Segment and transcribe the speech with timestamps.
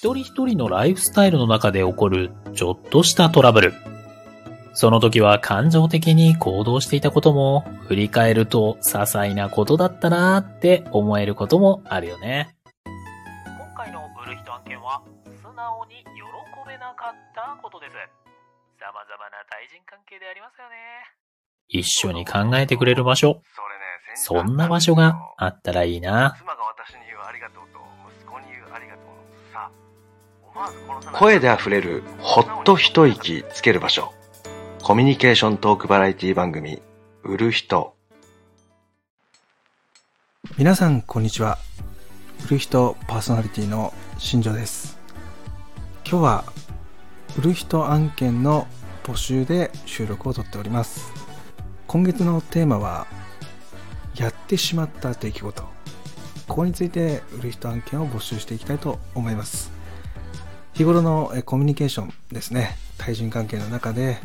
[0.00, 3.74] 一人一人のライフスタイルの中で起こるちょっとしたトラブル。
[4.72, 12.56] その時は感情的に行動していたことも、振り返ると些細なことだったなーって思えることもあるよね。
[13.44, 15.02] 今回の売る人案件は、
[15.42, 16.02] 素直に喜
[16.66, 17.92] べなかったことです。
[18.80, 20.76] 様々な対人関係でありますよね。
[21.68, 23.42] 一緒に考えてくれる場所。
[24.14, 26.36] そんな場所があったらいいな。
[26.38, 27.78] 妻が私に言うありがとうと
[28.16, 29.70] 息子に言うありがとうのさ
[31.12, 34.12] 声で溢れるほっと一息つける場所。
[34.82, 36.82] コミュニケーショントークバラエティ番組、
[37.22, 37.94] 売る人。
[40.58, 41.58] 皆さんこんにちは。
[42.46, 44.98] 売る人パーソナリティの新庄です。
[46.08, 46.44] 今日は
[47.38, 48.66] 売る人案件の
[49.04, 51.12] 募集で収録をとっております。
[51.86, 53.06] 今月のテーマは
[54.16, 55.80] やってしまった出来事。
[56.50, 59.70] ここについて売る人案件を募集していきたいと思います
[60.80, 62.78] 日頃のコミュニケーションですね。
[62.96, 64.16] 対人関係の中で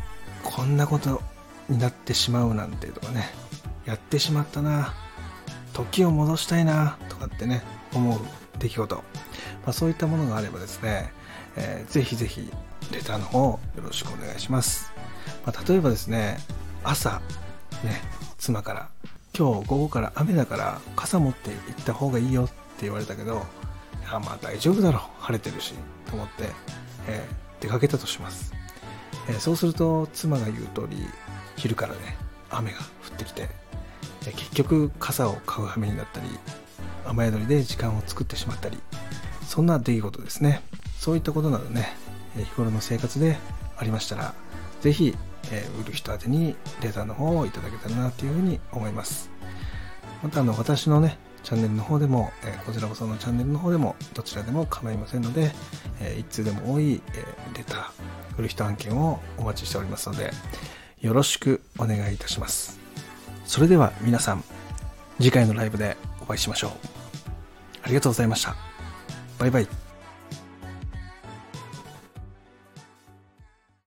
[0.41, 1.21] こんなこと
[1.67, 3.25] になってしまうなんてとかね。
[3.83, 4.93] やってしまったな。
[5.73, 6.97] 時を戻したいな。
[7.09, 7.61] とかってね
[7.93, 8.19] 思う
[8.57, 9.03] 出来事、ま
[9.65, 11.11] あ、そういったものがあればですね、
[11.57, 12.49] えーぜひぜひ
[12.89, 14.93] レターの方よろしくお願いします、
[15.45, 16.37] まあ、例えばですね
[16.85, 17.19] 朝
[17.83, 18.01] ね
[18.37, 18.89] 妻から
[19.37, 23.45] 今日午後から雨だから傘持って行った方がいいよって言われたけど
[24.07, 25.01] いやまあ大丈夫だろう。
[25.23, 25.73] 晴れてるし
[26.09, 26.43] と思って、
[27.07, 28.53] えー出かけたとします、
[29.29, 30.97] えーそうすると妻が言う通り
[31.55, 32.17] 昼からね
[32.51, 32.81] 雨が降
[33.15, 33.49] ってきて
[34.27, 36.27] え結局傘を買う羽目になったり
[37.05, 38.77] 雨宿りで時間を作ってしまったり
[39.47, 40.61] そんな出来事ですね。
[40.99, 41.95] そういったことなどね
[42.35, 43.37] 日頃の生活で
[43.77, 44.33] ありましたら
[44.81, 45.15] ぜひ、
[45.51, 49.29] えー売る人宛てにレターの方をいただけたらなというふうに思います。
[50.21, 55.51] またあの私のねチャンネルの方でも、えーこちらこそのチャンネルの方でもどちらでも構いませんので、
[56.01, 57.85] えー一通でも多い、えーレター
[58.37, 60.31] 売る人案件をお待ちしておりますので
[60.99, 62.79] よろしくお願いいたします。
[63.45, 64.43] それでは皆さん
[65.17, 66.71] 次回のライブでお会いしましょう。
[67.83, 68.55] ありがとうございました。
[69.37, 69.84] バイバイ。